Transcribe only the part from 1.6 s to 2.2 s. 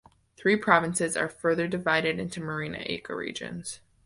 divided